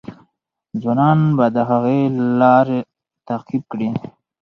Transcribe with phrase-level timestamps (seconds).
[0.81, 2.01] ځوانان به د هغې
[2.39, 2.67] لار
[3.27, 3.89] تعقیب کړي.